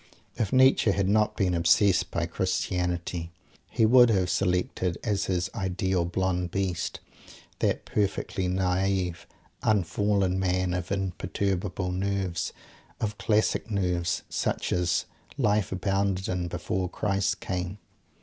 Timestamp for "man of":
10.39-10.91